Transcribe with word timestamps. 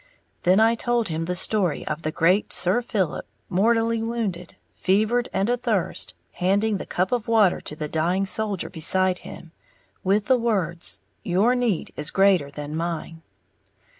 Then 0.41 0.59
I 0.59 0.73
told 0.73 1.09
him 1.09 1.25
the 1.25 1.35
story 1.35 1.85
of 1.87 2.01
the 2.01 2.09
great 2.11 2.51
Sir 2.51 2.81
Philip, 2.81 3.27
mortally 3.49 4.01
wounded, 4.01 4.55
fevered 4.73 5.29
and 5.31 5.47
athirst, 5.47 6.15
handing 6.31 6.77
the 6.77 6.87
cup 6.87 7.11
of 7.11 7.27
water 7.27 7.61
to 7.61 7.75
the 7.75 7.87
dying 7.87 8.25
soldier 8.25 8.71
beside 8.71 9.19
him, 9.19 9.51
with 10.03 10.25
the 10.25 10.39
words, 10.39 11.01
"Your 11.21 11.53
need 11.53 11.93
is 11.95 12.09
greater 12.09 12.49
than 12.49 12.75
mine." 12.75 13.21